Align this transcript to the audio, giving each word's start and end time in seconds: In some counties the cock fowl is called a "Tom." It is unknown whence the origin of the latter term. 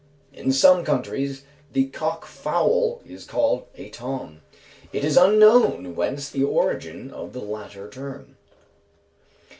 In 0.33 0.51
some 0.51 0.83
counties 0.83 1.43
the 1.73 1.85
cock 1.89 2.25
fowl 2.25 3.03
is 3.05 3.23
called 3.23 3.67
a 3.77 3.89
"Tom." 3.89 4.41
It 4.91 5.05
is 5.05 5.15
unknown 5.15 5.93
whence 5.95 6.27
the 6.27 6.43
origin 6.43 7.11
of 7.11 7.33
the 7.33 7.39
latter 7.41 7.87
term. 7.87 8.35